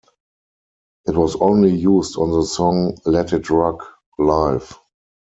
It 1.05 1.15
was 1.15 1.35
only 1.35 1.69
used 1.75 2.17
on 2.17 2.31
the 2.31 2.43
song 2.43 2.97
'Let 3.05 3.33
It 3.33 3.51
Rock' 3.51 3.87
live. 4.17 4.73